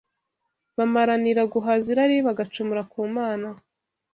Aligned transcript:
bamaranira 0.77 1.41
guhaza 1.53 1.85
irari 1.93 2.17
bagacumura 2.27 2.81
ku 2.91 2.99
Mana 3.15 3.47